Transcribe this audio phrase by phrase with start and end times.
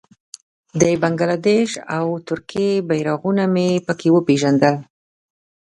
[0.79, 4.75] د بنګله دېش او ترکیې بېرغونه مې په کې وپېژندل.